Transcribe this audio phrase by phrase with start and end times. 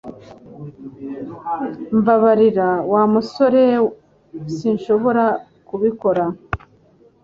[1.99, 3.61] Mbabarira Wa musore
[4.55, 5.25] sinshobora
[5.67, 6.23] kubikora